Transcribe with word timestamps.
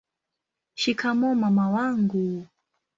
shikamoo 0.75 1.35
mama 1.35 1.69
wangu 1.71 2.47